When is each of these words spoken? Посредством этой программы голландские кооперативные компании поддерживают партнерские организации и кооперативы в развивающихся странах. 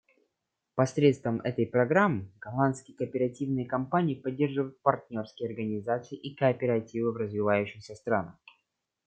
Посредством 0.73 1.41
этой 1.41 1.67
программы 1.67 2.31
голландские 2.41 2.97
кооперативные 2.97 3.67
компании 3.67 4.15
поддерживают 4.15 4.81
партнерские 4.81 5.47
организации 5.51 6.17
и 6.17 6.33
кооперативы 6.33 7.11
в 7.11 7.17
развивающихся 7.17 7.93
странах. 7.93 8.33